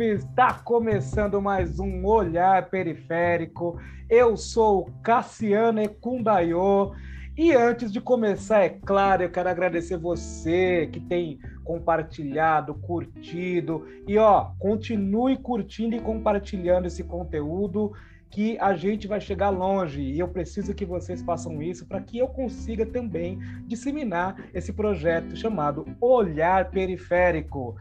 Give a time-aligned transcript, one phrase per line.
[0.00, 3.78] Está começando mais um Olhar Periférico.
[4.10, 6.92] Eu sou Cassiano Ekundayo.
[7.36, 13.86] E antes de começar, é claro, eu quero agradecer você que tem compartilhado, curtido.
[14.08, 17.92] E ó, continue curtindo e compartilhando esse conteúdo
[18.30, 22.18] que a gente vai chegar longe e eu preciso que vocês façam isso para que
[22.18, 27.76] eu consiga também disseminar esse projeto chamado Olhar Periférico.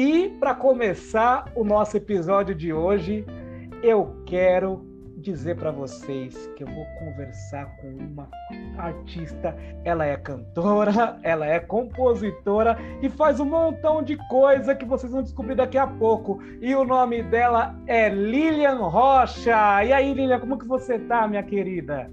[0.00, 3.26] E para começar o nosso episódio de hoje,
[3.82, 8.28] eu quero dizer para vocês que eu vou conversar com uma
[8.78, 9.56] artista.
[9.84, 15.20] Ela é cantora, ela é compositora e faz um montão de coisa que vocês vão
[15.20, 16.40] descobrir daqui a pouco.
[16.60, 19.82] E o nome dela é Lilian Rocha.
[19.82, 22.08] E aí, Lilian, como que você tá, minha querida?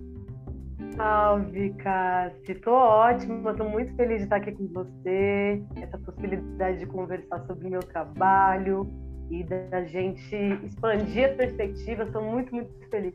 [0.96, 2.56] Salve, Cassi.
[2.56, 5.64] Tô ótima, tô muito feliz de estar aqui com você.
[5.76, 8.90] Essa possibilidade de conversar sobre o meu trabalho,
[9.30, 12.08] e da gente expandir as perspectivas.
[12.08, 13.14] Estou muito, muito feliz.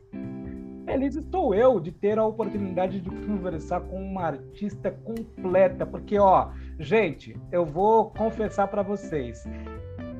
[0.85, 6.49] Feliz estou eu de ter a oportunidade de conversar com uma artista completa, porque, ó,
[6.79, 9.43] gente, eu vou confessar para vocês.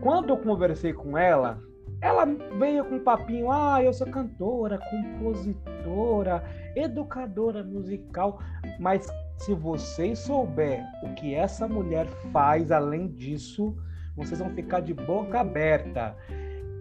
[0.02, 1.60] Quando eu conversei com ela,
[2.02, 2.26] ela
[2.58, 6.44] veio com um papinho: ah, eu sou cantora, compositora,
[6.76, 8.40] educadora musical,
[8.80, 9.08] mas
[9.38, 13.76] se vocês souber o que essa mulher faz além disso,
[14.16, 16.16] vocês vão ficar de boca aberta.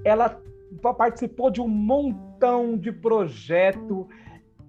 [0.05, 0.41] Ela
[0.97, 4.09] participou de um montão de projeto,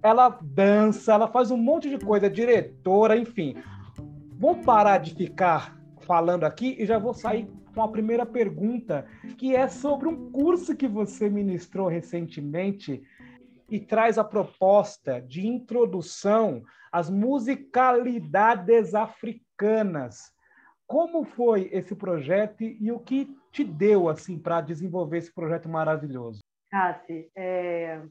[0.02, 3.56] ela dança, ela faz um monte de coisa, diretora, enfim.
[4.38, 9.06] Vou parar de ficar falando aqui e já vou sair com a primeira pergunta,
[9.38, 13.02] que é sobre um curso que você ministrou recentemente
[13.68, 20.30] e traz a proposta de introdução às musicalidades africanas.
[20.86, 26.40] Como foi esse projeto e o que te deu assim para desenvolver esse projeto maravilhoso?
[26.70, 28.02] Cassi, é,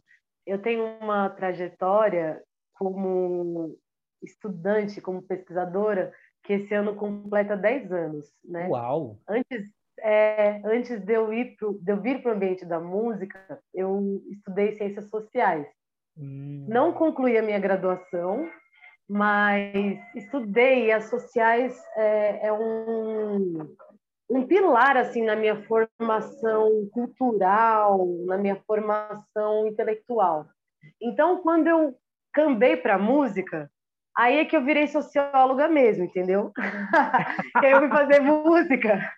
[0.45, 2.41] eu tenho uma trajetória
[2.73, 3.77] como
[4.23, 6.13] estudante, como pesquisadora,
[6.43, 8.67] que esse ano completa 10 anos, né?
[8.67, 9.19] Uau!
[9.27, 9.69] Antes,
[9.99, 14.21] é, antes de, eu ir pro, de eu vir para o ambiente da música, eu
[14.31, 15.67] estudei ciências sociais.
[16.17, 16.65] Hum.
[16.67, 18.49] Não concluí a minha graduação,
[19.07, 23.75] mas estudei e as sociais é, é um,
[24.29, 30.47] um pilar assim na minha formação cultural, na minha formação intelectual.
[31.01, 31.95] Então, quando eu
[32.33, 33.70] cambei para música,
[34.17, 36.51] aí é que eu virei socióloga mesmo, entendeu?
[37.63, 39.11] eu fui fazer música.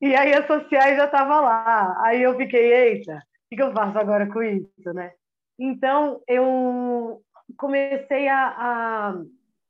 [0.00, 1.94] E aí as sociais já estavam lá.
[2.04, 3.22] Aí eu fiquei, eita,
[3.52, 5.12] o que eu faço agora com isso, né?
[5.58, 7.20] Então, eu
[7.56, 9.22] comecei a, a,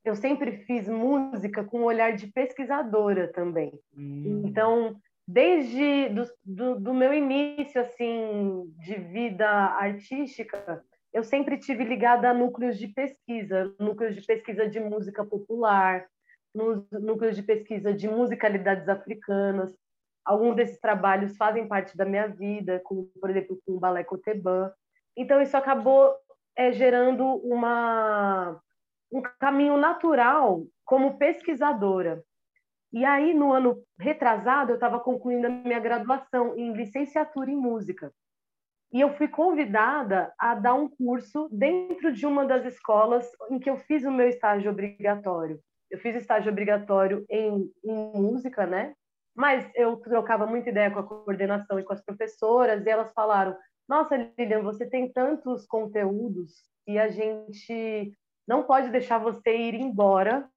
[0.04, 3.72] Eu sempre fiz música com um olhar de pesquisadora também.
[3.96, 4.42] Hum.
[4.46, 4.96] Então,
[5.26, 12.34] desde do, do, do, meu início assim de vida artística, eu sempre tive ligada a
[12.34, 16.06] núcleos de pesquisa, núcleos de pesquisa de música popular,
[16.54, 19.76] núcleos de pesquisa de musicalidades africanas.
[20.24, 24.72] Alguns desses trabalhos fazem parte da minha vida, como por exemplo com o balé Coteban.
[25.16, 26.14] Então isso acabou
[26.56, 28.60] é, gerando uma,
[29.10, 32.22] um caminho natural como pesquisadora.
[32.92, 38.12] E aí, no ano retrasado, eu estava concluindo a minha graduação em licenciatura em música.
[38.92, 43.70] E eu fui convidada a dar um curso dentro de uma das escolas em que
[43.70, 45.60] eu fiz o meu estágio obrigatório.
[45.90, 48.94] Eu fiz estágio obrigatório em, em música, né?
[49.34, 53.56] Mas eu trocava muita ideia com a coordenação e com as professoras, e elas falaram:
[53.88, 56.52] nossa, Lilian, você tem tantos conteúdos
[56.86, 58.12] e a gente
[58.46, 60.48] não pode deixar você ir embora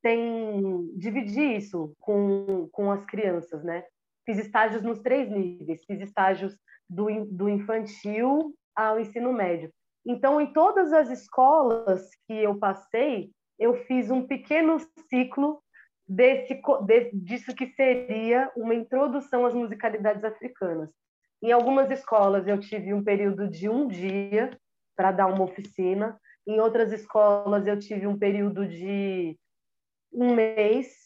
[0.00, 3.84] sem dividir isso com, com as crianças, né?
[4.24, 6.56] Fiz estágios nos três níveis, fiz estágios
[6.88, 9.70] do, do infantil ao ensino médio.
[10.04, 14.78] Então, em todas as escolas que eu passei, eu fiz um pequeno
[15.08, 15.60] ciclo
[16.08, 16.60] desse,
[17.12, 20.90] disso que seria uma introdução às musicalidades africanas.
[21.42, 24.56] Em algumas escolas eu tive um período de um dia
[24.96, 29.36] para dar uma oficina, em outras escolas eu tive um período de
[30.12, 31.05] um mês,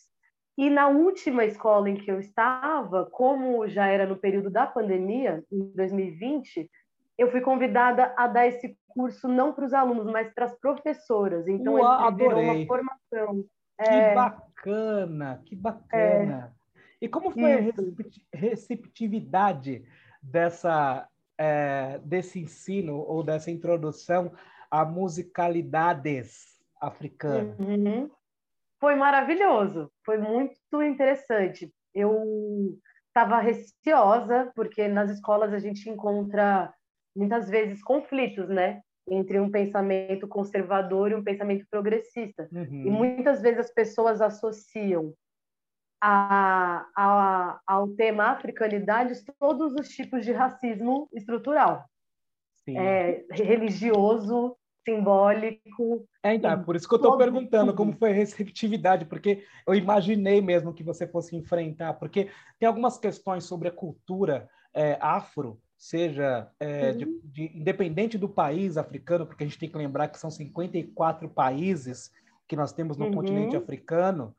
[0.60, 5.42] e na última escola em que eu estava, como já era no período da pandemia,
[5.50, 6.70] em 2020,
[7.16, 11.48] eu fui convidada a dar esse curso não para os alunos, mas para as professoras.
[11.48, 13.44] Então, Uau, ele virou uma formação.
[13.82, 14.14] Que é...
[14.14, 16.54] bacana, que bacana.
[16.54, 17.06] É...
[17.06, 17.96] E como foi Isso.
[18.34, 19.82] a receptividade
[20.22, 21.08] dessa,
[21.38, 24.30] é, desse ensino ou dessa introdução
[24.70, 27.58] a musicalidades africanas?
[27.58, 28.10] Uhum.
[28.80, 31.70] Foi maravilhoso, foi muito interessante.
[31.94, 32.78] Eu
[33.08, 36.72] estava receosa, porque nas escolas a gente encontra
[37.14, 38.80] muitas vezes conflitos, né?
[39.08, 42.48] Entre um pensamento conservador e um pensamento progressista.
[42.52, 42.86] Uhum.
[42.86, 45.12] E muitas vezes as pessoas associam
[46.00, 51.84] a, a, ao tema africanidade todos os tipos de racismo estrutural.
[52.68, 56.06] É, religioso, simbólico.
[56.22, 59.74] É, então, é por isso que eu estou perguntando como foi a receptividade, porque eu
[59.74, 65.60] imaginei mesmo que você fosse enfrentar, porque tem algumas questões sobre a cultura é, afro,
[65.76, 70.18] seja é, de, de, independente do país africano, porque a gente tem que lembrar que
[70.18, 72.10] são 54 países
[72.46, 73.14] que nós temos no uhum.
[73.14, 74.34] continente africano,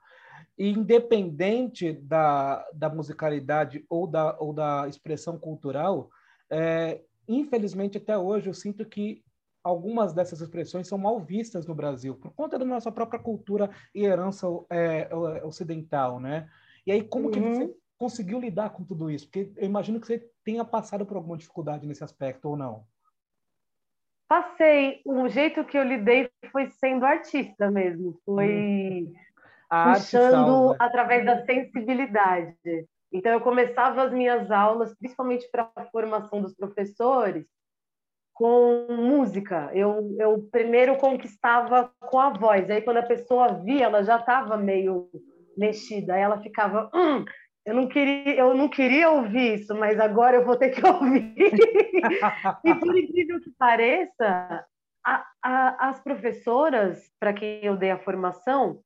[0.58, 6.10] e independente da, da musicalidade ou da, ou da expressão cultural,
[6.50, 9.24] é, infelizmente até hoje eu sinto que
[9.64, 14.04] algumas dessas expressões são mal vistas no Brasil por conta da nossa própria cultura e
[14.04, 15.10] herança é,
[15.44, 16.50] ocidental, né?
[16.86, 17.32] E aí como uhum.
[17.32, 19.26] que você conseguiu lidar com tudo isso?
[19.28, 22.84] Porque eu imagino que você tenha passado por alguma dificuldade nesse aspecto ou não.
[24.28, 25.02] Passei.
[25.06, 28.18] O jeito que eu lidei foi sendo artista mesmo.
[28.26, 29.14] Foi hum.
[29.94, 32.56] puxando através da sensibilidade.
[33.12, 37.46] Então, eu começava as minhas aulas, principalmente para a formação dos professores,
[38.42, 39.70] com música.
[39.72, 42.68] Eu, eu primeiro conquistava com a voz.
[42.72, 45.12] Aí, quando a pessoa via, ela já estava meio
[45.56, 46.16] mexida.
[46.16, 47.24] Aí ela ficava, hum,
[47.64, 51.36] eu não queria, eu não queria ouvir isso, mas agora eu vou ter que ouvir.
[52.66, 54.66] e por incrível que pareça,
[55.06, 58.80] a, a, as professoras para quem eu dei a formação,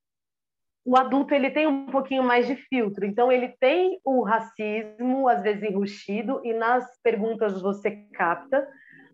[0.86, 5.42] o adulto ele tem um pouquinho mais de filtro, então ele tem o racismo às
[5.42, 8.68] vezes enrustido e nas perguntas você capta,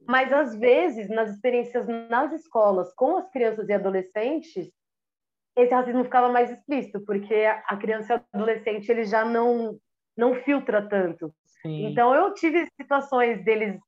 [0.07, 4.71] mas às vezes nas experiências nas escolas com as crianças e adolescentes
[5.56, 9.77] esse racismo ficava mais explícito porque a criança e o adolescente ele já não
[10.18, 11.33] não filtra tanto.
[11.62, 11.86] Sim.
[11.86, 13.80] Então eu tive situações deles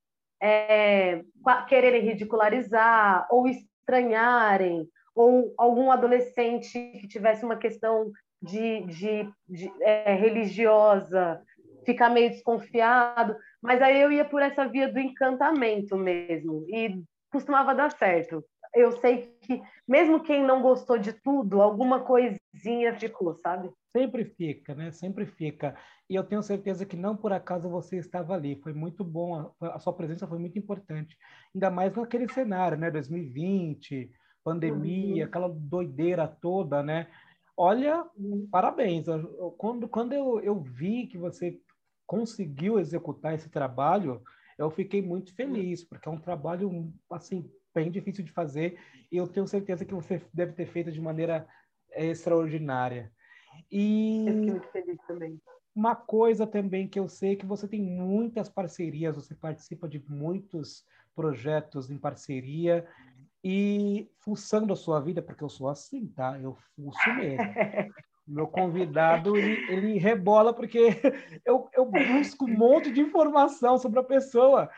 [0.42, 1.21] é,
[1.68, 8.12] quererem ridicularizar ou estranharem ou algum adolescente que tivesse uma questão
[8.42, 11.42] de, de, de é, religiosa,
[11.85, 17.75] ficar meio desconfiado, mas aí eu ia por essa via do encantamento mesmo, e costumava
[17.75, 18.44] dar certo.
[18.75, 23.71] Eu sei que, mesmo quem não gostou de tudo, alguma coisinha ficou, sabe?
[23.95, 24.91] Sempre fica, né?
[24.91, 25.75] Sempre fica.
[26.09, 28.59] E eu tenho certeza que não por acaso você estava ali.
[28.63, 31.15] Foi muito bom, a, sua presença foi muito importante.
[31.53, 32.89] Ainda mais naquele cenário, né?
[32.89, 34.12] 2020,
[34.44, 35.29] pandemia, uhum.
[35.29, 37.07] aquela doideira toda, né?
[37.56, 38.47] Olha, uhum.
[38.51, 39.06] parabéns.
[39.57, 41.59] Quando, quando eu, eu vi que você
[42.05, 44.21] conseguiu executar esse trabalho,
[44.57, 48.79] eu fiquei muito feliz, porque é um trabalho, assim, bem difícil de fazer
[49.11, 51.47] e eu tenho certeza que você deve ter feito de maneira
[51.91, 53.11] extraordinária.
[53.71, 55.41] E eu fiquei muito feliz também.
[55.75, 60.85] Uma coisa também que eu sei que você tem muitas parcerias, você participa de muitos
[61.15, 62.88] projetos em parceria
[63.44, 66.39] e fuçando a sua vida, porque eu sou assim, tá?
[66.39, 67.38] Eu fuço mesmo.
[68.25, 70.80] Meu convidado, ele, ele rebola porque
[71.46, 74.70] eu, eu busco um monte de informação sobre a pessoa.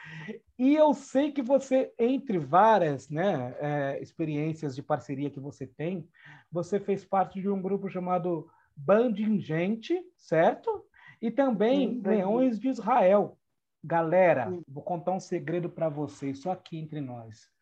[0.58, 6.08] E eu sei que você, entre várias né, é, experiências de parceria que você tem,
[6.52, 10.84] você fez parte de um grupo chamado Bandingente, certo?
[11.22, 13.38] E também Leões de Israel.
[13.84, 17.54] Galera, vou contar um segredo para vocês, só aqui entre nós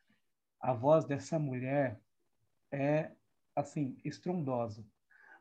[0.63, 1.99] a voz dessa mulher
[2.71, 3.11] é,
[3.53, 4.83] assim, estrondosa.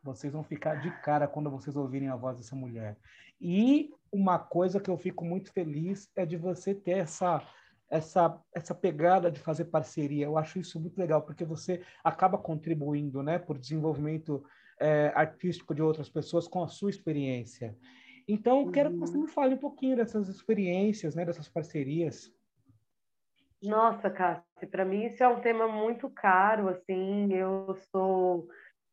[0.02, 2.96] Vocês vão ficar de cara quando vocês ouvirem a voz dessa mulher.
[3.40, 7.46] E uma coisa que eu fico muito feliz é de você ter essa
[7.88, 10.24] essa essa pegada de fazer parceria.
[10.24, 14.42] Eu acho isso muito legal porque você acaba contribuindo, né, por desenvolvimento
[14.80, 17.76] é, artístico de outras pessoas com a sua experiência.
[18.26, 22.32] Então, quero que você me fale um pouquinho dessas experiências, né, dessas parcerias.
[23.62, 28.48] Nossa, Cássia, para mim isso é um tema muito caro, assim, eu sou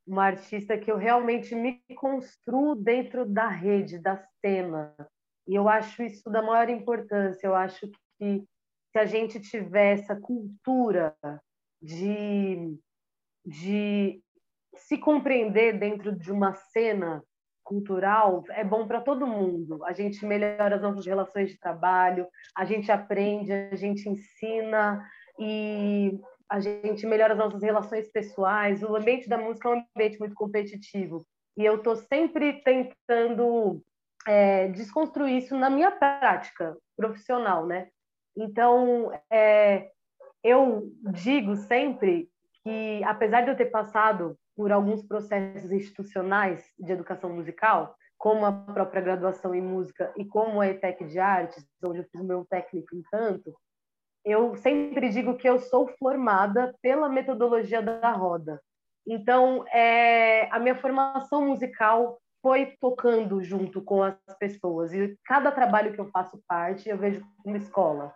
[0.10, 4.96] uma artista que eu realmente me construo dentro da rede, da cena,
[5.48, 8.44] e eu acho isso da maior importância, eu acho que
[8.92, 11.16] se a gente tiver essa cultura
[11.82, 12.76] de,
[13.46, 14.22] de
[14.76, 17.24] se compreender dentro de uma cena
[17.64, 19.84] cultural é bom para todo mundo.
[19.86, 25.08] A gente melhora as nossas relações de trabalho, a gente aprende, a gente ensina.
[25.38, 28.82] E a gente melhora as nossas relações pessoais.
[28.82, 31.26] O ambiente da música é um ambiente muito competitivo
[31.56, 33.84] e eu estou sempre tentando
[34.28, 37.90] é, desconstruir isso na minha prática profissional, né?
[38.36, 39.92] Então, é,
[40.44, 42.30] eu digo sempre
[42.64, 48.52] que, apesar de eu ter passado por alguns processos institucionais de educação musical, como a
[48.52, 52.96] própria graduação em música e como a ETEC de Artes, onde eu fiz meu técnico
[52.96, 53.54] em canto,
[54.26, 58.62] eu sempre digo que eu sou formada pela metodologia da roda.
[59.08, 64.94] Então, é, a minha formação musical foi tocando junto com as pessoas.
[64.94, 68.14] E cada trabalho que eu faço parte, eu vejo como escola.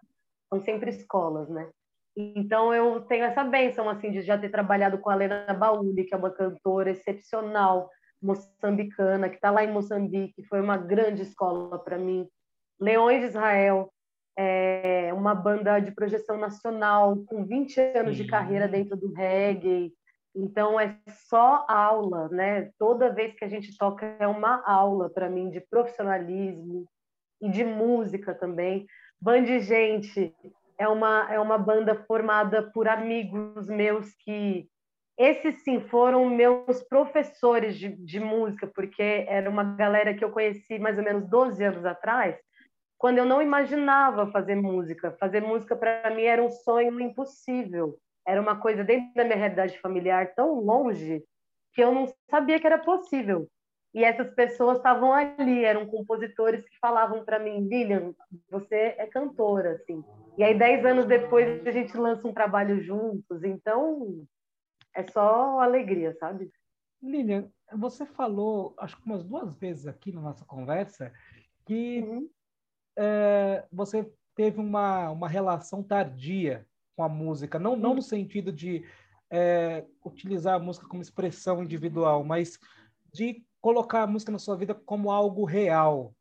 [0.49, 1.69] São sempre escolas, né?
[2.15, 6.13] Então, eu tenho essa benção, assim, de já ter trabalhado com a Lena Bauli, que
[6.13, 7.89] é uma cantora excepcional,
[8.21, 12.27] moçambicana, que está lá em Moçambique, foi uma grande escola para mim.
[12.79, 13.92] Leões de Israel,
[14.37, 19.93] é uma banda de projeção nacional, com 20 anos de carreira dentro do reggae.
[20.35, 20.97] Então é
[21.27, 22.71] só aula, né?
[22.79, 26.85] Toda vez que a gente toca é uma aula para mim de profissionalismo
[27.41, 28.85] e de música também.
[29.21, 30.33] Band Gente
[30.77, 34.67] é uma é uma banda formada por amigos meus que
[35.17, 40.79] esses sim foram meus professores de, de música, porque era uma galera que eu conheci
[40.79, 42.35] mais ou menos 12 anos atrás,
[43.03, 45.11] quando eu não imaginava fazer música.
[45.19, 49.79] Fazer música para mim era um sonho impossível era uma coisa dentro da minha realidade
[49.79, 51.23] familiar tão longe
[51.73, 53.49] que eu não sabia que era possível.
[53.93, 58.13] E essas pessoas estavam ali, eram compositores que falavam para mim, Lilian,
[58.49, 60.03] você é cantora, assim.
[60.35, 63.43] E aí, dez anos depois, a gente lança um trabalho juntos.
[63.43, 64.25] Então,
[64.95, 66.51] é só alegria, sabe?
[67.03, 71.13] Lilian, você falou, acho que umas duas vezes aqui na nossa conversa,
[71.65, 72.29] que uhum.
[72.97, 78.85] É, você teve uma, uma relação tardia com a música, não, não no sentido de
[79.29, 82.59] é, utilizar a música como expressão individual, mas
[83.11, 86.15] de colocar a música na sua vida como algo real.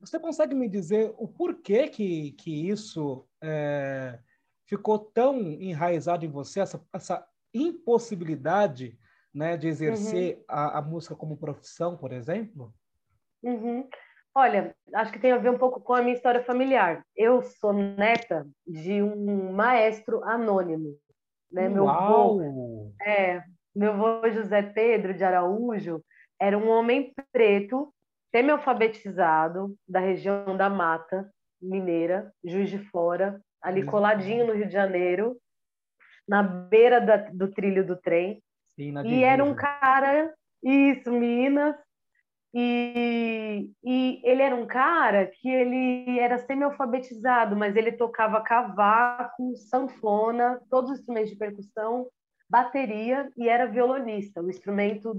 [0.00, 4.18] Você consegue me dizer o porquê que, que isso é,
[4.66, 8.98] ficou tão enraizado em você, essa, essa impossibilidade
[9.34, 10.44] né, de exercer uhum.
[10.48, 12.74] a, a, música como profissão, por exemplo?
[13.42, 13.88] Uhum.
[14.34, 17.04] Olha, acho que tem a ver um pouco com a minha história familiar.
[17.16, 20.96] Eu sou neta de um maestro anônimo.
[21.50, 21.68] Né?
[21.68, 22.40] Meu avô,
[23.02, 23.42] é,
[23.74, 26.00] meu avô José Pedro de Araújo
[26.40, 27.92] era um homem preto,
[28.30, 31.28] semi-alfabetizado, da região da Mata
[31.60, 35.36] Mineira, Juiz de Fora, ali coladinho no Rio de Janeiro,
[36.26, 38.40] na beira da, do trilho do trem.
[38.76, 40.32] Sim, e era um cara,
[40.62, 41.76] isso, Minas,
[42.52, 50.60] e, e, ele era um cara que ele era semi-alfabetizado, mas ele tocava cavaco, sanfona,
[50.68, 52.08] todos os instrumentos de percussão,
[52.48, 54.42] bateria e era violonista.
[54.42, 55.14] O instrumento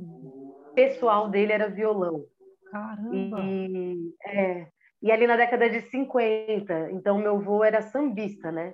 [0.75, 2.25] pessoal dele era violão.
[2.69, 3.39] Caramba!
[3.41, 4.67] E, é,
[5.01, 8.73] e ali na década de 50, então meu avô era sambista, né?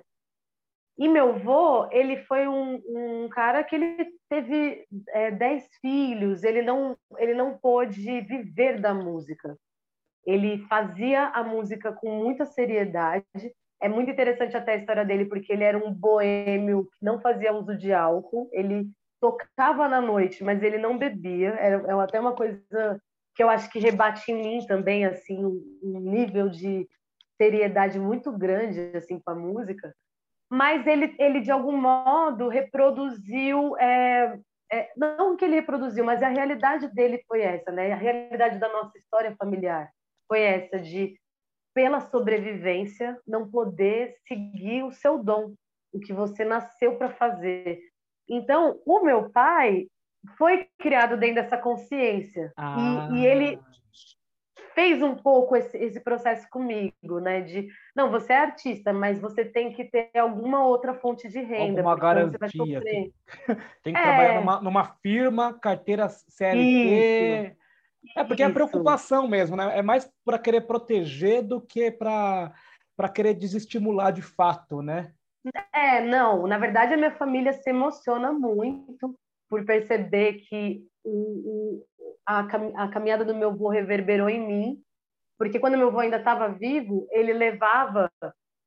[0.98, 6.60] E meu avô, ele foi um, um cara que ele teve é, dez filhos, ele
[6.60, 9.56] não, ele não pôde viver da música.
[10.26, 13.24] Ele fazia a música com muita seriedade.
[13.80, 17.54] É muito interessante até a história dele, porque ele era um boêmio que não fazia
[17.54, 18.90] uso de álcool, ele
[19.20, 21.50] tocava na noite, mas ele não bebia.
[21.50, 23.00] Era, é até uma coisa
[23.36, 26.88] que eu acho que rebate em mim também, assim, um nível de
[27.40, 29.94] seriedade muito grande assim com a música
[30.50, 34.38] mas ele, ele de algum modo reproduziu, é,
[34.72, 37.92] é, não que ele reproduziu, mas a realidade dele foi essa, né?
[37.92, 39.90] A realidade da nossa história familiar
[40.26, 41.18] foi essa de
[41.74, 45.54] pela sobrevivência não poder seguir o seu dom,
[45.92, 47.80] o que você nasceu para fazer.
[48.28, 49.86] Então, o meu pai
[50.36, 53.08] foi criado dentro dessa consciência ah.
[53.12, 53.60] e, e ele
[54.78, 57.40] fez um pouco esse, esse processo comigo, né?
[57.40, 57.66] De
[57.96, 61.80] não, você é artista, mas você tem que ter alguma outra fonte de renda.
[61.80, 62.80] Alguma garantia.
[62.80, 63.12] Tem,
[63.82, 64.02] tem, que é...
[64.02, 66.60] trabalhar numa, numa, firma, carteira CLT.
[66.60, 67.58] Isso.
[68.16, 68.50] É porque Isso.
[68.52, 69.76] é preocupação mesmo, né?
[69.76, 72.52] É mais para querer proteger do que para
[72.96, 75.12] para querer desestimular de fato, né?
[75.72, 76.46] É, não.
[76.46, 79.16] Na verdade, a minha família se emociona muito
[79.48, 81.84] por perceber que o,
[82.28, 84.82] a, a caminhada do meu avô reverberou em mim,
[85.38, 88.12] porque quando meu avô ainda estava vivo, ele levava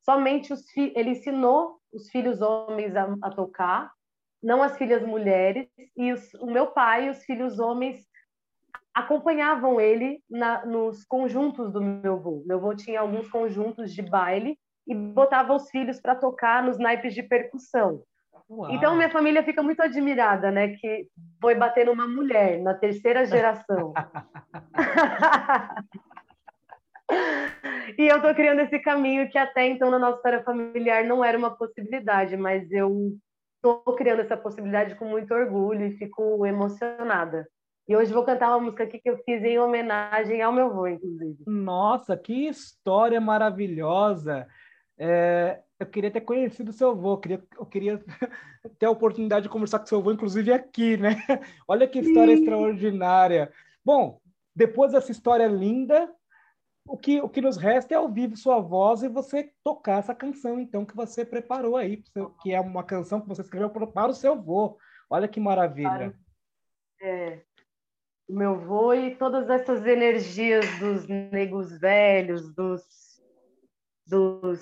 [0.03, 3.91] somente os filhos, ele ensinou os filhos homens a, a, tocar,
[4.41, 8.03] não as filhas mulheres, e os, o meu pai e os filhos homens
[8.95, 12.43] acompanhavam ele na, nos conjuntos do meu avô.
[12.47, 17.13] Meu avô tinha alguns conjuntos de baile e botava os filhos para tocar nos naipes
[17.13, 18.03] de percussão.
[18.51, 18.69] Uau.
[18.69, 20.75] Então, minha família fica muito admirada, né?
[20.75, 21.07] Que
[21.39, 23.93] foi bater numa mulher na terceira geração.
[27.97, 31.37] e eu estou criando esse caminho que até então na nossa história familiar não era
[31.37, 33.13] uma possibilidade, mas eu
[33.55, 37.47] estou criando essa possibilidade com muito orgulho e fico emocionada.
[37.87, 40.87] E hoje vou cantar uma música aqui que eu fiz em homenagem ao meu avô,
[40.87, 41.37] inclusive.
[41.47, 44.45] Nossa, que história maravilhosa!
[44.99, 48.05] É, eu queria ter conhecido seu avô, eu queria, eu queria
[48.77, 51.15] ter a oportunidade de conversar com seu avô, inclusive aqui, né?
[51.67, 52.43] Olha que história Sim.
[52.43, 53.51] extraordinária.
[53.83, 54.21] Bom,
[54.55, 56.13] depois dessa história linda,
[56.87, 60.59] o que, o que nos resta é ouvir sua voz e você tocar essa canção,
[60.59, 62.03] então, que você preparou aí,
[62.43, 64.77] que é uma canção que você escreveu para o seu avô.
[65.09, 66.13] Olha que maravilha.
[67.01, 67.41] É,
[68.29, 72.83] o meu avô e todas essas energias dos negros velhos, dos,
[74.05, 74.61] dos,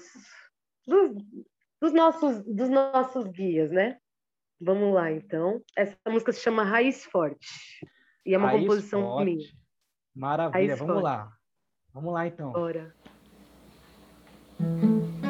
[0.89, 1.23] dos,
[1.81, 3.97] dos, nossos, dos nossos guias, né?
[4.59, 5.61] Vamos lá, então.
[5.75, 7.47] Essa música se chama Raiz Forte.
[8.25, 9.25] E é uma Raiz composição forte.
[9.25, 9.49] minha.
[10.15, 11.03] Maravilha, Raiz vamos forte.
[11.03, 11.31] lá.
[11.93, 12.51] Vamos lá, então.
[12.51, 12.93] Bora.
[14.59, 15.28] sabia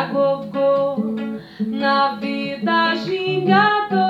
[0.00, 1.14] a gogô
[1.60, 4.00] na vida gingador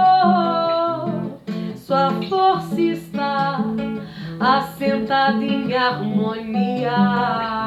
[1.77, 3.59] sua força está
[4.39, 7.60] assentada em harmonia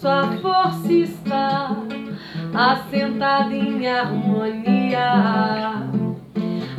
[0.00, 1.76] sua força está
[2.54, 5.12] assentada em harmonia.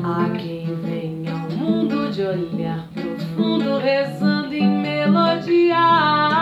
[0.02, 6.39] A quem vem ao mundo de olhar profundo, rezando em melodia.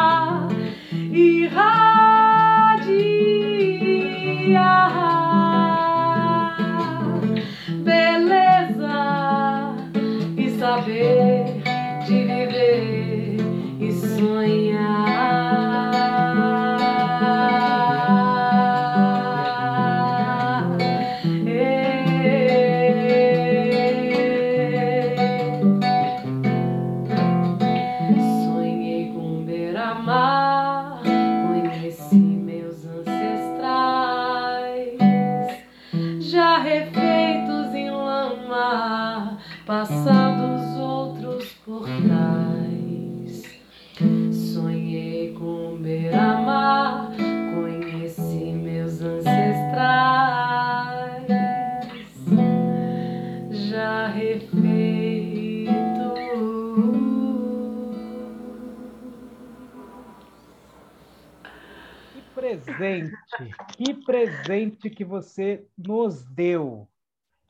[64.08, 66.88] Presente que você nos deu.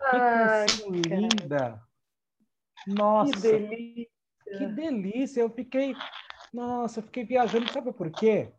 [0.01, 1.81] Ai, que linda!
[2.87, 3.31] Nossa!
[3.31, 4.11] Que delícia!
[4.57, 5.41] Que delícia!
[5.41, 5.95] Eu fiquei,
[6.51, 8.51] nossa, eu fiquei viajando, sabe por quê?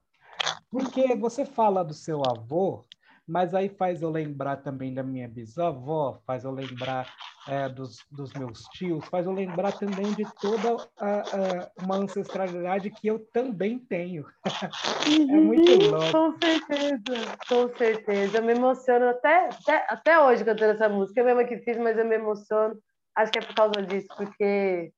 [0.70, 2.86] Porque você fala do seu avô,
[3.28, 7.06] mas aí faz eu lembrar também da minha bisavó, faz eu lembrar
[7.46, 12.90] é, dos, dos meus tios, faz eu lembrar também de toda a, a, uma ancestralidade
[12.90, 14.24] que eu também tenho.
[15.30, 16.12] é muito uhum, louco.
[16.12, 18.38] Com certeza, com certeza.
[18.38, 21.20] Eu me emociono até, até, até hoje cantando essa música.
[21.20, 22.78] Eu mesma que fiz, mas eu me emociono.
[23.14, 24.92] Acho que é por causa disso, porque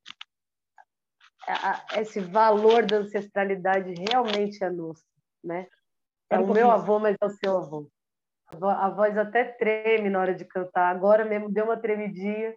[1.97, 5.05] esse valor da ancestralidade realmente é nosso,
[5.43, 5.67] né?
[6.29, 7.91] É o meu avô, mas é o seu avô.
[8.53, 10.95] A voz até treme na hora de cantar.
[10.95, 12.55] Agora mesmo deu uma tremidinha.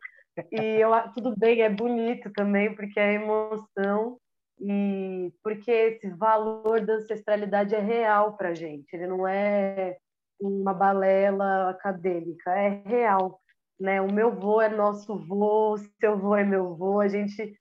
[0.51, 4.17] E eu, tudo bem, é bonito também, porque é emoção
[4.60, 8.93] e porque esse valor da ancestralidade é real para gente.
[8.93, 9.97] Ele não é
[10.39, 13.39] uma balela acadêmica, é real.
[13.79, 14.01] Né?
[14.01, 16.99] O meu vô é nosso vô, seu vô é meu vô.
[16.99, 17.56] A gente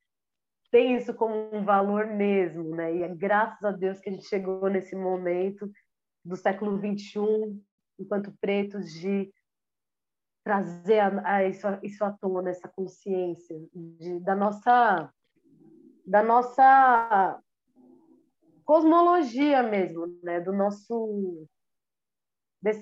[0.71, 2.97] tem isso como um valor mesmo, né?
[2.97, 5.71] E é graças a Deus que a gente chegou nesse momento
[6.25, 7.61] do século 21
[8.03, 9.33] enquanto pretos, de
[10.45, 15.13] trazer a, a isso, isso à tona, essa consciência de, da nossa
[16.05, 17.41] da nossa
[18.65, 20.41] cosmologia mesmo, né?
[20.41, 21.47] Do nosso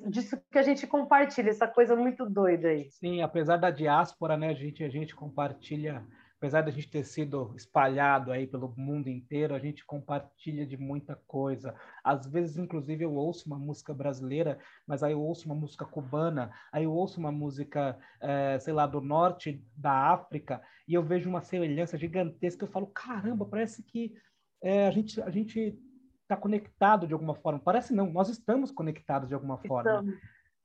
[0.08, 2.90] disso que a gente compartilha, essa coisa muito doida aí.
[2.90, 6.06] Sim, apesar da diáspora, né, a gente a gente compartilha
[6.40, 10.74] apesar de a gente ter sido espalhado aí pelo mundo inteiro, a gente compartilha de
[10.74, 11.74] muita coisa.
[12.02, 16.50] Às vezes, inclusive, eu ouço uma música brasileira, mas aí eu ouço uma música cubana,
[16.72, 21.28] aí eu ouço uma música, é, sei lá, do norte da África, e eu vejo
[21.28, 22.64] uma semelhança gigantesca.
[22.64, 24.14] Eu falo, caramba, parece que
[24.62, 25.78] é, a gente a gente
[26.22, 27.60] está conectado de alguma forma.
[27.60, 29.90] Parece não, nós estamos conectados de alguma forma.
[29.90, 30.20] Estamos.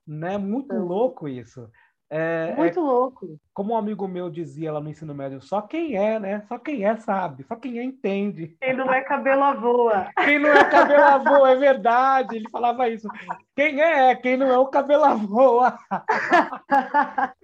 [0.08, 0.38] Né?
[0.38, 0.88] Muito estamos.
[0.88, 1.70] louco isso.
[2.10, 3.40] É, é, Muito é, louco.
[3.54, 6.44] Como um amigo meu dizia lá no ensino médio, só quem é, né?
[6.48, 8.56] Só quem é sabe, só quem é entende.
[8.62, 10.12] Quem não é cabelo à voa.
[10.24, 12.36] Quem não é cabelo voa, é verdade.
[12.36, 13.08] Ele falava isso.
[13.56, 15.78] Quem é, quem não é o cabelo à voa.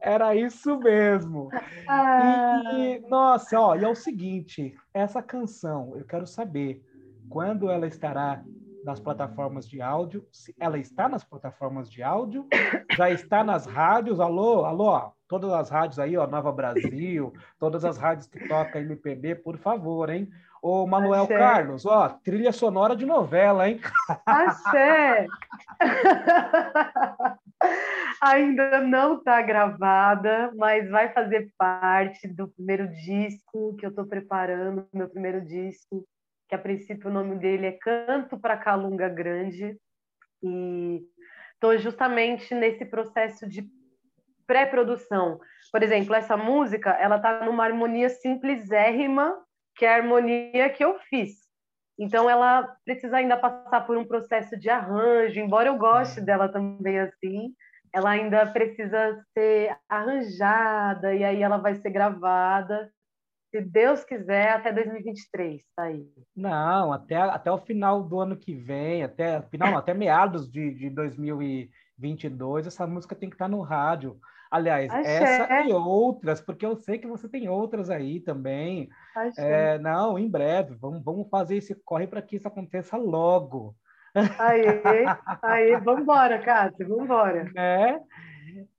[0.00, 1.50] Era isso mesmo.
[1.86, 2.62] Ah.
[2.74, 6.82] E, nossa, ó, e é o seguinte, essa canção, eu quero saber
[7.28, 8.42] quando ela estará
[8.88, 10.26] nas plataformas de áudio.
[10.58, 12.48] Ela está nas plataformas de áudio,
[12.96, 14.18] já está nas rádios.
[14.18, 19.34] Alô, alô, todas as rádios aí, ó, Nova Brasil, todas as rádios que tocam MPB,
[19.36, 20.26] por favor, hein?
[20.62, 21.38] Ô, Manuel Axé.
[21.38, 23.78] Carlos, ó, trilha sonora de novela, hein?
[24.24, 25.26] Axé!
[28.22, 34.86] Ainda não está gravada, mas vai fazer parte do primeiro disco que eu estou preparando,
[34.92, 36.04] meu primeiro disco
[36.48, 39.76] que a princípio o nome dele é Canto para Calunga Grande,
[40.42, 41.02] e
[41.54, 43.68] estou justamente nesse processo de
[44.46, 45.38] pré-produção.
[45.70, 49.36] Por exemplo, essa música, ela está numa harmonia simplesérrima,
[49.76, 51.46] que é a harmonia que eu fiz.
[51.98, 57.00] Então, ela precisa ainda passar por um processo de arranjo, embora eu goste dela também
[57.00, 57.52] assim,
[57.92, 62.90] ela ainda precisa ser arranjada, e aí ela vai ser gravada
[63.50, 66.06] se Deus quiser, até 2023, tá aí.
[66.36, 70.90] Não, até, até o final do ano que vem, até final, até meados de, de
[70.90, 74.18] 2022, essa música tem que estar no rádio.
[74.50, 75.22] Aliás, Axé.
[75.22, 78.88] essa e outras, porque eu sei que você tem outras aí também.
[79.36, 83.74] É, não, em breve, vamos, vamos fazer esse corre para que isso aconteça logo.
[84.38, 84.64] Aí,
[85.42, 85.80] aí,
[86.40, 87.50] Cássio, vamos embora.
[87.54, 88.00] É,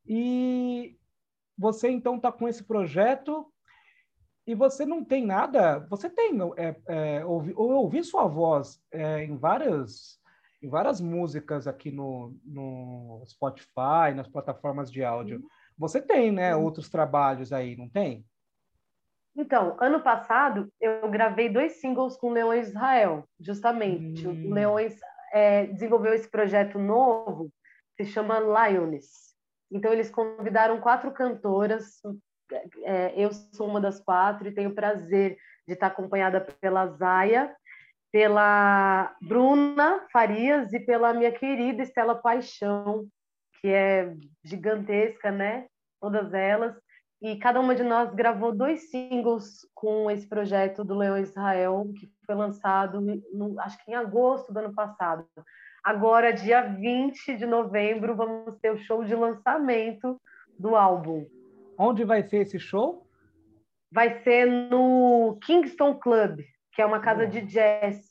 [0.07, 0.97] e
[1.57, 3.45] você então está com esse projeto
[4.49, 9.23] e você não tem nada, você tem, é, é, ouvi, eu ouvi sua voz é,
[9.23, 10.17] em várias
[10.59, 15.41] em várias músicas aqui no, no Spotify, nas plataformas de áudio.
[15.77, 18.25] Você tem, né, outros trabalhos aí, não tem?
[19.37, 24.27] Então, ano passado eu gravei dois singles com Leões Israel, justamente.
[24.27, 24.49] Hum.
[24.49, 24.99] O Leões
[25.31, 27.53] é, desenvolveu esse projeto novo,
[27.95, 29.35] se chama Lioness.
[29.71, 32.01] Então eles convidaram quatro cantoras,
[32.83, 37.55] é, eu sou uma das quatro e tenho o prazer de estar acompanhada pela Zaya,
[38.11, 43.07] pela Bruna Farias e pela minha querida Estela Paixão,
[43.61, 45.67] que é gigantesca, né?
[46.01, 46.75] Todas elas.
[47.21, 52.09] E cada uma de nós gravou dois singles com esse projeto do Leão Israel, que
[52.25, 55.27] foi lançado, no, acho que em agosto do ano passado.
[55.83, 60.19] Agora, dia 20 de novembro, vamos ter o show de lançamento
[60.57, 61.25] do álbum.
[61.81, 63.07] Onde vai ser esse show?
[63.89, 66.41] Vai ser no Kingston Club,
[66.73, 68.05] que é uma casa de jazz,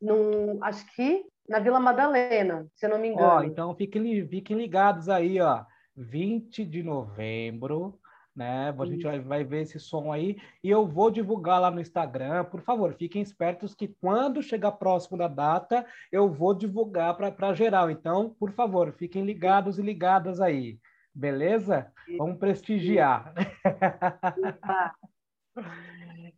[0.00, 3.26] no, acho que na Vila Madalena, se eu não me engano.
[3.26, 5.64] Ó, então fiquem, fiquem ligados aí, ó.
[5.96, 7.98] 20 de novembro,
[8.34, 8.74] né?
[8.78, 12.44] A gente vai, vai, ver esse som aí e eu vou divulgar lá no Instagram.
[12.44, 17.90] Por favor, fiquem espertos que quando chegar próximo da data, eu vou divulgar para geral.
[17.90, 20.78] Então, por favor, fiquem ligados e ligadas aí.
[21.16, 21.90] Beleza?
[22.18, 23.32] Vamos prestigiar.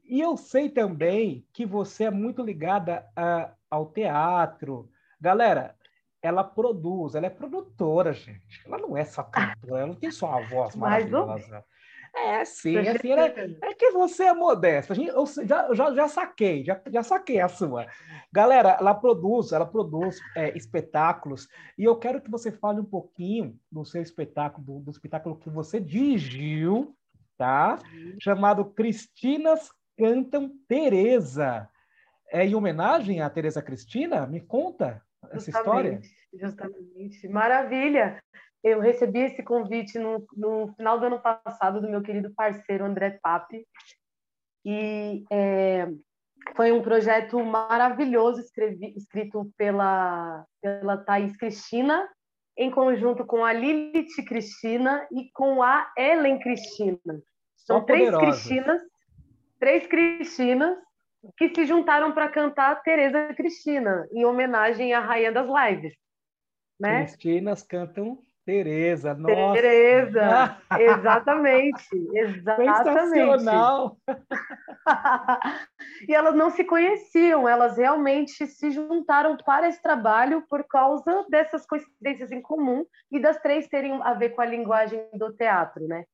[0.04, 4.88] e eu sei também que você é muito ligada a, ao teatro.
[5.20, 5.74] Galera,
[6.22, 8.64] ela produz, ela é produtora, gente.
[8.64, 11.64] Ela não é só cantora, ela não tem só uma voz maravilhosa.
[12.14, 14.94] É, sim, assim, é, é, que você é modesta.
[14.94, 17.86] Eu já, já, já saquei, já, já saquei a sua.
[18.32, 23.58] Galera, ela produz, ela produz é, espetáculos, e eu quero que você fale um pouquinho
[23.70, 26.94] do seu espetáculo, do, do espetáculo que você dirigiu,
[27.36, 27.78] tá?
[28.20, 31.68] Chamado Cristinas Cantam Tereza.
[32.30, 34.26] É em homenagem à Tereza Cristina?
[34.26, 36.00] Me conta essa justamente, história.
[36.34, 37.28] Justamente.
[37.28, 38.22] Maravilha!
[38.62, 43.18] Eu recebi esse convite no, no final do ano passado do meu querido parceiro André
[43.22, 43.66] Pape.
[44.64, 45.88] E é,
[46.56, 52.08] foi um projeto maravilhoso escrevi, escrito pela, pela Thaís Cristina,
[52.56, 57.22] em conjunto com a Lilith Cristina e com a Ellen Cristina.
[57.56, 58.82] São três Cristinas,
[59.60, 60.76] três Cristinas
[61.36, 65.94] que se juntaram para cantar Tereza Cristina, em homenagem à Rainha das Lives.
[66.80, 67.04] Né?
[67.04, 69.60] Cristinas cantam Tereza, nossa.
[69.60, 73.46] Tereza, exatamente, exatamente.
[76.08, 81.66] E elas não se conheciam, elas realmente se juntaram para esse trabalho por causa dessas
[81.66, 86.04] coincidências em comum e das três terem a ver com a linguagem do teatro, né?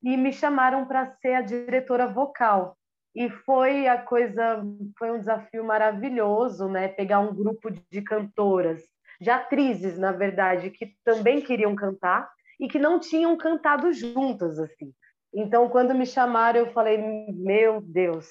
[0.00, 2.76] E me chamaram para ser a diretora vocal.
[3.16, 4.62] E foi a coisa,
[4.96, 6.86] foi um desafio maravilhoso, né?
[6.86, 8.80] Pegar um grupo de cantoras
[9.20, 14.92] de atrizes, na verdade, que também queriam cantar e que não tinham cantado juntas assim.
[15.32, 16.98] Então, quando me chamaram, eu falei:
[17.32, 18.26] "Meu Deus,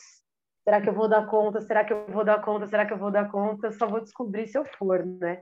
[0.64, 1.62] será que eu vou dar conta?
[1.62, 2.68] Será que eu vou dar conta?
[2.68, 3.72] Será que eu vou dar conta?
[3.72, 5.42] Só vou descobrir se eu for, né?"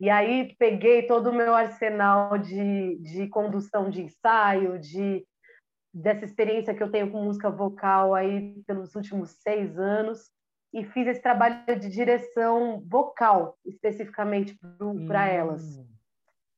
[0.00, 5.24] E aí peguei todo o meu arsenal de, de condução de ensaio, de
[5.92, 10.30] dessa experiência que eu tenho com música vocal aí pelos últimos seis anos
[10.72, 14.58] e fiz esse trabalho de direção vocal, especificamente
[15.06, 15.28] para hum.
[15.28, 15.62] elas.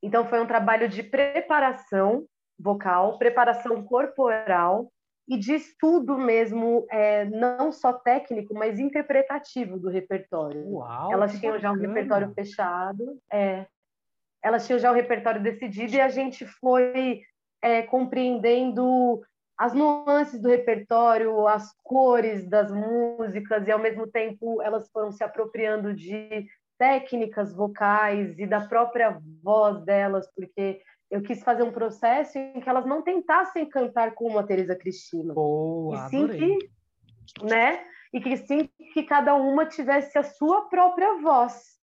[0.03, 2.25] Então, foi um trabalho de preparação
[2.59, 4.91] vocal, preparação corporal
[5.27, 10.67] e de estudo mesmo, é, não só técnico, mas interpretativo do repertório.
[10.67, 13.65] Uau, elas tinham já um repertório fechado, é,
[14.43, 17.21] elas tinham já o repertório decidido e a gente foi
[17.61, 19.21] é, compreendendo
[19.61, 25.23] as nuances do repertório, as cores das músicas, e ao mesmo tempo elas foram se
[25.23, 26.47] apropriando de
[26.79, 32.67] técnicas vocais e da própria voz delas, porque eu quis fazer um processo em que
[32.67, 35.31] elas não tentassem cantar como a Teresa Cristina.
[35.31, 36.57] Boa, e sim que,
[37.43, 37.85] né?
[38.11, 41.77] E que sim que cada uma tivesse a sua própria voz.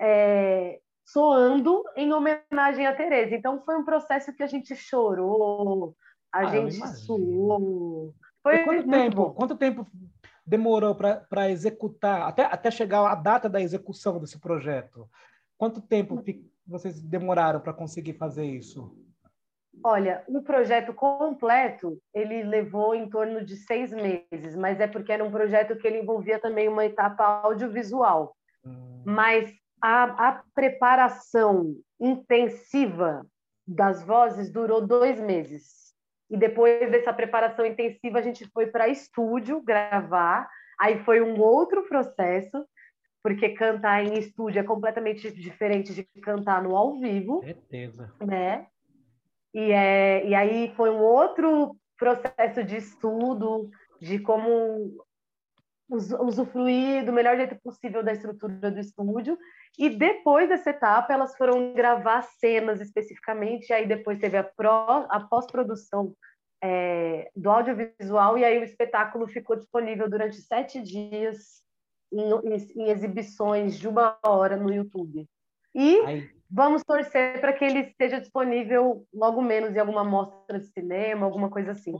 [0.00, 3.32] É, soando em homenagem a Teresa.
[3.32, 5.94] Então foi um processo que a gente chorou,
[6.36, 8.14] a ah, gente suou.
[8.42, 9.16] Foi quanto tempo?
[9.16, 9.30] Bom.
[9.30, 9.86] Quanto tempo
[10.46, 15.08] demorou para executar, até, até chegar a data da execução desse projeto?
[15.58, 16.22] Quanto tempo
[16.66, 18.94] vocês demoraram para conseguir fazer isso?
[19.84, 25.24] Olha, o projeto completo ele levou em torno de seis meses, mas é porque era
[25.24, 28.34] um projeto que ele envolvia também uma etapa audiovisual.
[28.64, 29.02] Hum.
[29.04, 33.26] Mas a, a preparação intensiva
[33.66, 35.85] das vozes durou dois meses.
[36.30, 40.48] E depois dessa preparação intensiva, a gente foi para estúdio gravar.
[40.78, 42.66] Aí foi um outro processo,
[43.22, 47.42] porque cantar em estúdio é completamente diferente de cantar no ao vivo.
[47.42, 48.12] Certeza.
[48.20, 48.66] Né?
[49.54, 55.02] E, é, e aí foi um outro processo de estudo, de como
[55.88, 59.38] usufruir do melhor jeito possível da estrutura do estúdio.
[59.78, 65.06] E depois dessa etapa, elas foram gravar cenas especificamente, e aí depois teve a, pró,
[65.08, 66.14] a pós-produção
[66.62, 71.62] é, do audiovisual, e aí o espetáculo ficou disponível durante sete dias
[72.12, 75.26] em, em, em exibições de uma hora no YouTube.
[75.74, 76.30] E Ai.
[76.50, 81.50] vamos torcer para que ele esteja disponível logo menos em alguma mostra de cinema, alguma
[81.50, 81.94] coisa assim.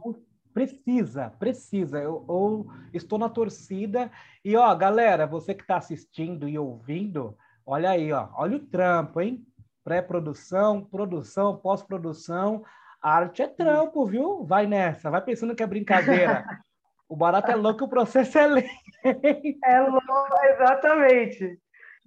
[0.56, 1.98] Precisa, precisa.
[1.98, 4.10] Eu, eu estou na torcida.
[4.42, 9.20] E, ó, galera, você que está assistindo e ouvindo, olha aí, ó, olha o trampo,
[9.20, 9.46] hein?
[9.84, 12.64] Pré-produção, produção, pós-produção.
[13.02, 14.46] Arte é trampo, viu?
[14.46, 16.42] Vai nessa, vai pensando que é brincadeira.
[17.08, 18.68] O barato é louco, o processo é lento.
[19.64, 21.56] É louco, exatamente.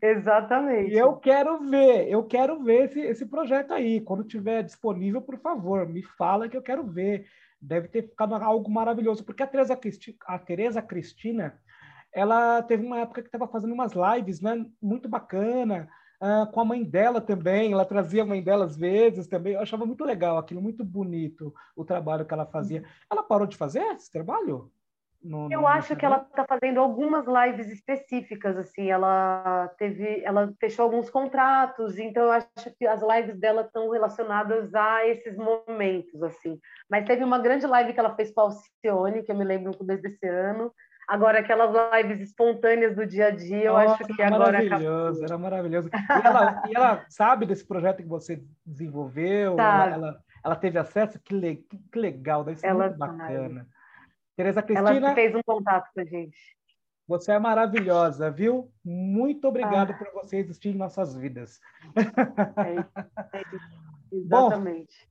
[0.02, 0.92] Exatamente.
[0.92, 4.02] E eu quero ver, eu quero ver esse, esse projeto aí.
[4.02, 7.26] Quando tiver disponível, por favor, me fala que eu quero ver
[7.62, 11.60] deve ter ficado algo maravilhoso, porque a Teresa, Cristi a Teresa Cristina,
[12.14, 15.88] ela teve uma época que estava fazendo umas lives, né, muito bacana,
[16.22, 19.62] uh, com a mãe dela também, ela trazia a mãe dela às vezes também, eu
[19.62, 22.84] achava muito legal aquilo, muito bonito o trabalho que ela fazia.
[23.12, 24.72] Ela parou de fazer esse trabalho?
[25.22, 30.54] No, eu no acho que ela está fazendo algumas lives específicas, assim, ela teve, ela
[30.60, 36.24] fechou alguns contratos, então eu acho que as lives dela estão relacionadas a esses momentos,
[36.24, 36.58] assim.
[36.90, 39.72] Mas teve uma grande live que ela fez com a Alcione, que eu me lembro
[39.72, 40.72] no começo desse ano.
[41.06, 45.38] Agora, aquelas lives espontâneas do dia a dia, eu Nossa, acho que agora maravilhoso, Era
[45.38, 45.90] maravilhoso.
[45.90, 49.54] E ela, e ela, sabe desse projeto que você desenvolveu?
[49.54, 51.20] Ela, ela, ela, teve acesso?
[51.20, 51.56] Que, le,
[51.92, 53.62] que legal, deve ser ela muito bacana.
[53.62, 53.79] Sabe.
[54.40, 54.90] Tereza Cristina.
[54.90, 56.38] Ela fez um contato com a gente.
[57.06, 58.72] Você é maravilhosa, viu?
[58.82, 59.98] Muito obrigado ah.
[59.98, 61.60] por você existir em nossas vidas.
[62.56, 63.44] É, é
[64.10, 65.10] exatamente.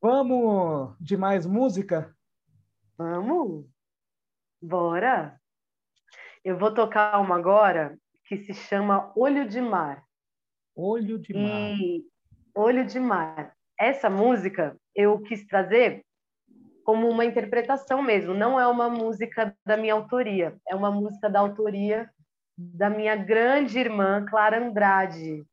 [0.00, 2.16] Bom, vamos de mais música?
[2.96, 3.66] Vamos.
[4.62, 5.38] Bora.
[6.42, 10.02] Eu vou tocar uma agora que se chama Olho de Mar.
[10.74, 11.78] Olho de Mar.
[11.78, 12.06] E
[12.54, 13.54] Olho de Mar.
[13.78, 16.06] Essa música eu quis trazer
[16.90, 21.38] como uma interpretação mesmo, não é uma música da minha autoria, é uma música da
[21.38, 22.10] autoria
[22.58, 25.46] da minha grande irmã Clara Andrade,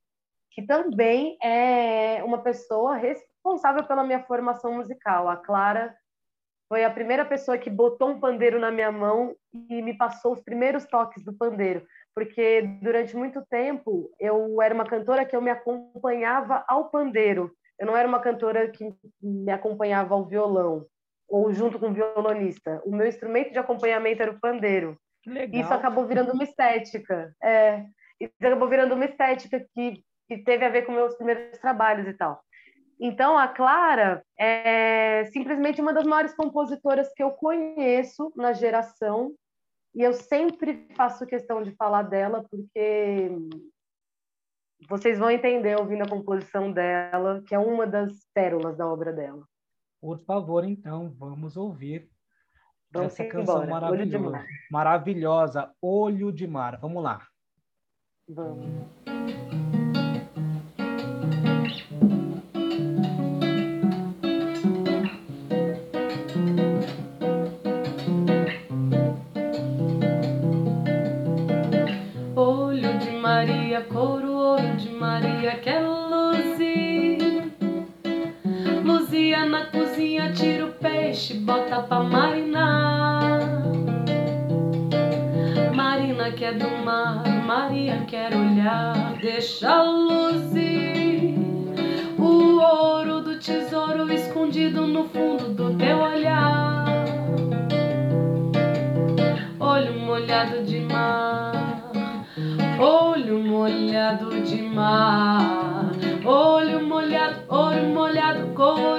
[0.50, 5.30] que também é uma pessoa responsável pela minha formação musical.
[5.30, 5.96] A Clara
[6.68, 9.36] foi a primeira pessoa que botou um pandeiro na minha mão
[9.70, 14.88] e me passou os primeiros toques do pandeiro, porque durante muito tempo eu era uma
[14.88, 17.52] cantora que eu me acompanhava ao pandeiro.
[17.80, 20.84] Eu não era uma cantora que me acompanhava ao violão
[21.28, 22.82] ou junto com o violonista.
[22.86, 24.98] O meu instrumento de acompanhamento era o pandeiro.
[25.52, 27.34] Isso acabou virando uma estética.
[27.44, 27.86] É,
[28.20, 32.14] isso acabou virando uma estética que, que teve a ver com meus primeiros trabalhos e
[32.14, 32.42] tal.
[33.00, 39.36] Então, a Clara é simplesmente uma das maiores compositoras que eu conheço na geração,
[39.94, 43.32] e eu sempre faço questão de falar dela, porque
[44.90, 49.44] vocês vão entender ouvindo a composição dela, que é uma das pérolas da obra dela.
[50.08, 52.10] Por favor, então, vamos ouvir
[52.90, 53.68] vamos essa canção embora.
[53.68, 54.40] maravilhosa.
[54.40, 56.80] Olho maravilhosa, Olho de Mar.
[56.80, 57.28] Vamos lá.
[58.26, 58.88] Vamos.
[81.28, 83.40] Peixe, bota pra marinar.
[85.76, 91.36] Marina que é do mar, Maria quer olhar, deixa luzir
[92.18, 96.86] o ouro do tesouro escondido no fundo do teu olhar.
[99.60, 101.92] Olho molhado de mar,
[102.80, 105.92] olho molhado de mar,
[106.26, 108.97] olho molhado, olho molhado, couro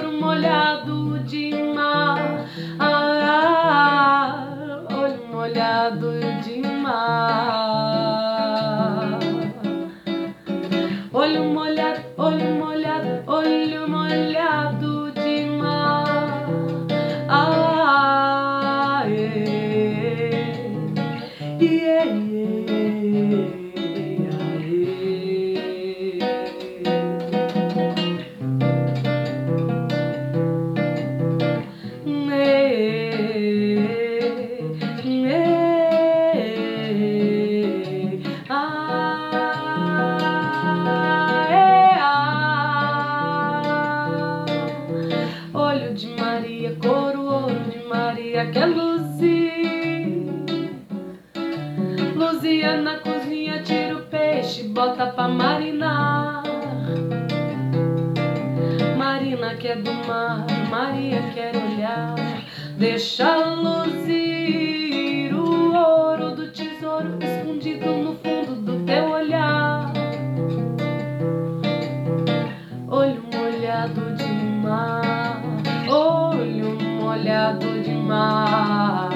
[74.17, 74.27] de
[74.63, 75.41] mar,
[75.89, 79.09] olho molhado de mar,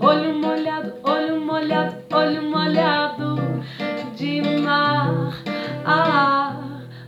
[0.00, 3.36] olho molhado, olho molhado, olho molhado
[4.16, 5.32] de mar,
[5.84, 6.52] ah,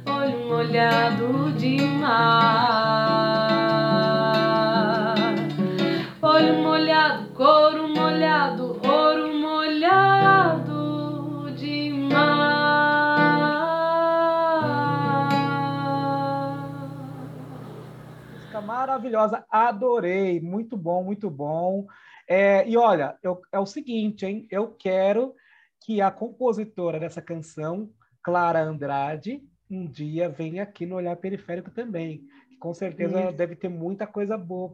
[0.07, 2.70] olho molhado de mar,
[19.01, 21.87] Maravilhosa, adorei, muito bom, muito bom.
[22.29, 24.47] É, e olha, eu, é o seguinte, hein?
[24.51, 25.35] Eu quero
[25.81, 27.91] que a compositora dessa canção,
[28.23, 32.27] Clara Andrade, um dia venha aqui no Olhar Periférico também.
[32.61, 33.33] Com certeza Isso.
[33.33, 34.71] deve ter muita coisa boa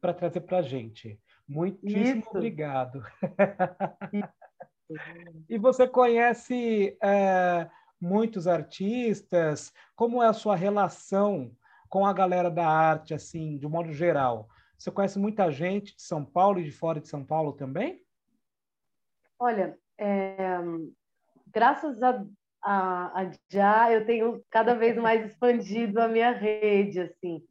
[0.00, 1.16] para trazer para a gente.
[1.48, 2.30] Muitíssimo Isso.
[2.30, 3.00] obrigado.
[5.48, 7.70] e você conhece é,
[8.00, 9.72] muitos artistas?
[9.94, 11.52] Como é a sua relação
[11.88, 14.48] com a galera da arte, assim, de um modo geral?
[14.78, 18.02] Você conhece muita gente de São Paulo e de fora de São Paulo também?
[19.38, 20.58] Olha, é,
[21.46, 22.24] graças a,
[22.62, 27.44] a, a, já eu tenho cada vez mais expandido a minha rede, assim.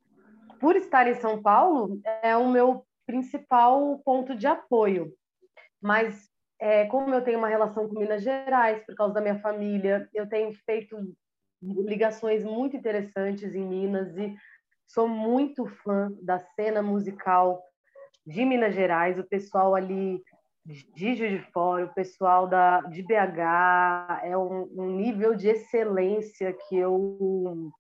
[0.59, 5.13] Por estar em São Paulo, é o meu principal ponto de apoio.
[5.81, 6.29] Mas
[6.59, 10.27] é, como eu tenho uma relação com Minas Gerais, por causa da minha família, eu
[10.27, 10.97] tenho feito
[11.61, 14.35] ligações muito interessantes em Minas e
[14.87, 17.61] sou muito fã da cena musical
[18.25, 20.21] de Minas Gerais, o pessoal ali
[20.65, 26.53] de Juiz de Fora, o pessoal da, de BH, é um, um nível de excelência
[26.53, 27.71] que eu,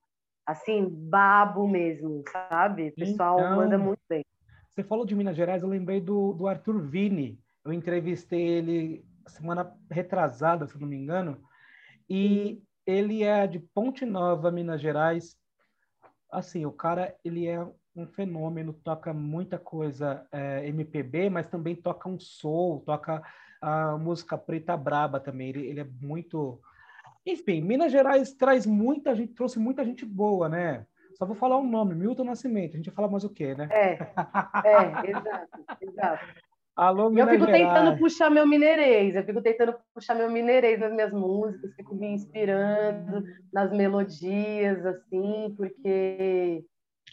[0.45, 2.89] assim, babo mesmo, sabe?
[2.89, 4.23] O pessoal então, manda muito bem.
[4.73, 7.37] Você falou de Minas Gerais, eu lembrei do, do Arthur Vini.
[7.65, 11.41] Eu entrevistei ele semana retrasada, se não me engano,
[12.09, 15.37] e ele é de Ponte Nova, Minas Gerais.
[16.31, 17.61] Assim, o cara, ele é
[17.93, 23.21] um fenômeno, toca muita coisa é, MPB, mas também toca um soul, toca
[23.61, 25.49] a música preta braba também.
[25.49, 26.61] Ele, ele, é muito.
[27.25, 30.85] Enfim, Minas Gerais traz muita gente, trouxe muita gente boa, né?
[31.15, 32.73] Só vou falar um nome, Milton Nascimento.
[32.73, 33.67] A gente vai falar mais o quê, né?
[33.71, 33.93] É,
[34.63, 36.25] é, exato, exato.
[36.77, 37.73] Alô, Minas eu fico Gerais.
[37.73, 42.07] tentando puxar meu mineirês, eu fico tentando puxar meu mineirês nas minhas músicas, fico me
[42.09, 46.63] inspirando nas melodias, assim, porque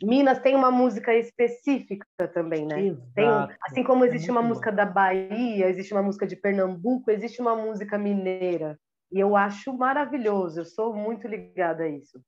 [0.03, 2.79] Minas tem uma música específica também, né?
[2.89, 3.13] Exato.
[3.15, 3.27] Tem,
[3.63, 4.49] assim como é existe é uma bom.
[4.49, 8.79] música da Bahia, existe uma música de Pernambuco, existe uma música mineira.
[9.11, 12.21] E eu acho maravilhoso, eu sou muito ligada a isso.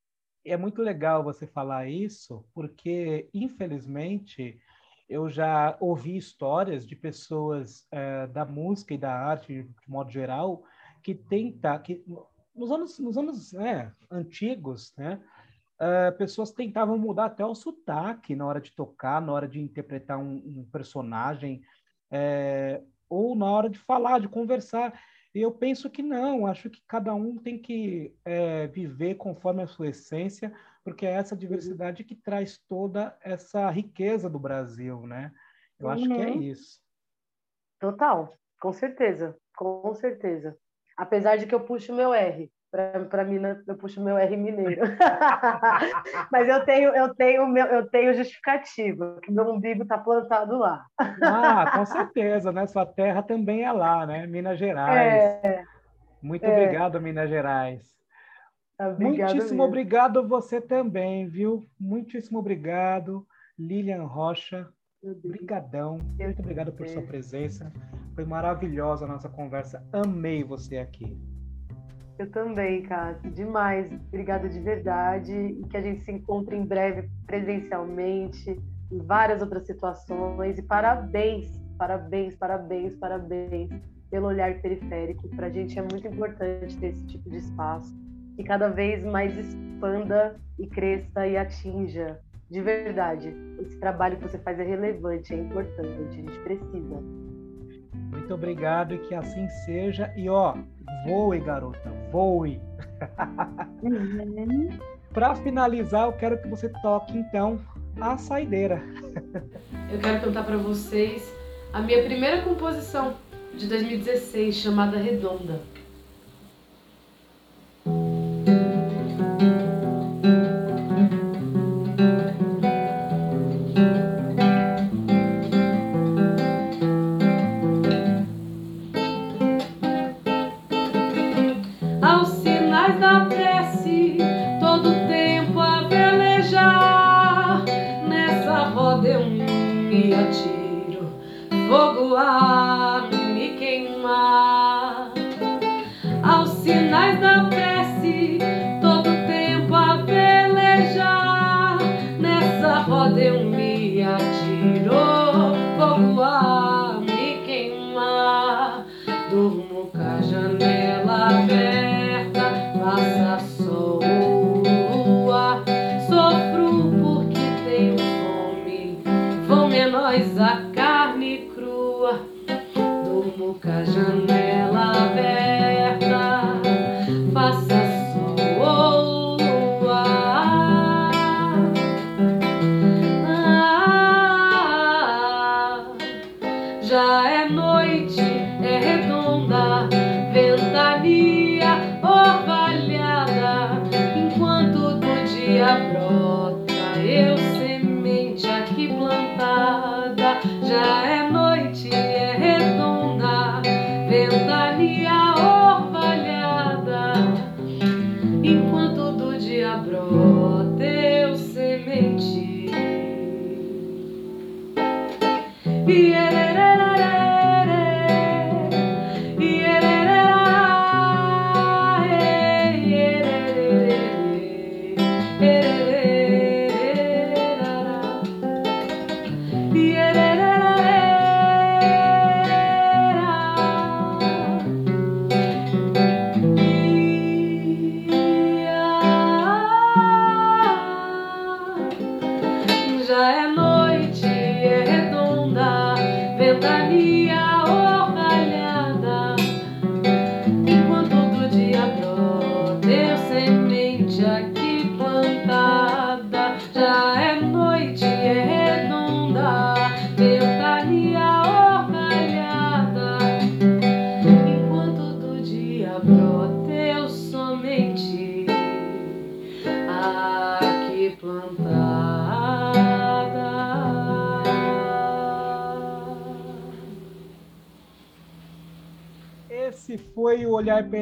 [0.43, 4.59] É muito legal você falar isso, porque, infelizmente,
[5.09, 10.63] eu já ouvi histórias de pessoas é, da música e da arte, de modo geral,
[11.03, 12.05] que tenta, que
[12.55, 15.21] nos anos, nos anos é, antigos, né?
[15.77, 20.19] uh, pessoas tentavam mudar até o sotaque na hora de tocar, na hora de interpretar
[20.19, 21.63] um, um personagem,
[22.11, 24.99] é, ou na hora de falar, de conversar.
[25.35, 29.67] E eu penso que não, acho que cada um tem que é, viver conforme a
[29.67, 30.53] sua essência,
[30.87, 35.33] porque é essa diversidade que traz toda essa riqueza do Brasil, né?
[35.81, 35.93] Eu uhum.
[35.93, 36.43] acho que é uhum.
[36.43, 36.81] isso.
[37.81, 40.57] Total, com certeza, com certeza.
[40.97, 42.49] Apesar de que eu puxo meu R
[43.11, 44.83] para mim eu puxo meu R mineiro.
[46.31, 50.85] Mas eu tenho eu tenho meu, eu tenho justificativa, que meu umbigo está plantado lá.
[51.23, 52.67] Ah, com certeza, né?
[52.67, 54.27] Sua terra também é lá, né?
[54.27, 55.43] Minas Gerais.
[55.43, 55.65] É,
[56.23, 56.53] Muito é.
[56.53, 57.97] obrigado, Minas Gerais.
[58.79, 59.63] Obrigada Muitíssimo mesmo.
[59.65, 61.65] obrigado você também, viu?
[61.81, 63.27] Muitíssimo obrigado,
[63.59, 64.69] Lilian Rocha.
[65.03, 65.99] Obrigadão.
[66.19, 67.73] Muito obrigado por sua presença.
[68.15, 69.87] Foi maravilhosa a nossa conversa.
[69.93, 71.17] Amei você aqui.
[72.19, 73.31] Eu também, Cássio.
[73.31, 73.93] Demais.
[74.09, 75.33] Obrigada de verdade.
[75.33, 78.59] E que a gente se encontre em breve presencialmente,
[78.91, 80.59] em várias outras situações.
[80.59, 83.71] E parabéns, parabéns, parabéns, parabéns
[84.11, 85.29] pelo olhar periférico.
[85.37, 87.95] Para a gente é muito importante ter esse tipo de espaço.
[88.39, 92.19] E cada vez mais expanda e cresça e atinja.
[92.51, 97.03] De verdade, esse trabalho que você faz é relevante, é importante, a gente precisa.
[98.13, 100.13] Muito obrigado e que assim seja.
[100.17, 100.55] E ó,
[101.05, 102.61] voe, garota, voe.
[103.83, 104.69] Uhum.
[105.13, 107.59] Para finalizar, eu quero que você toque então
[107.99, 108.83] a saideira.
[109.91, 111.33] eu quero cantar para vocês
[111.73, 113.15] a minha primeira composição
[113.55, 115.61] de 2016 chamada Redonda.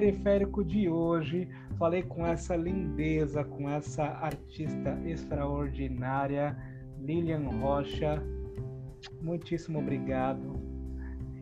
[0.04, 1.48] Periférico de hoje.
[1.78, 6.56] Falei com essa lindeza, com essa artista extraordinária,
[7.00, 8.22] Lilian Rocha.
[9.22, 10.60] Muitíssimo obrigado.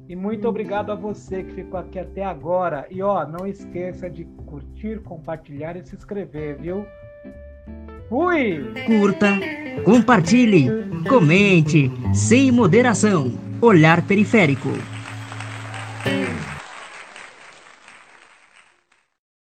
[0.09, 2.87] E muito obrigado a você que ficou aqui até agora.
[2.91, 6.85] E ó, não esqueça de curtir, compartilhar e se inscrever, viu?
[8.09, 8.73] Fui!
[8.87, 9.29] Curta,
[9.85, 10.69] compartilhe,
[11.09, 13.33] comente, sem moderação.
[13.61, 14.71] Olhar periférico.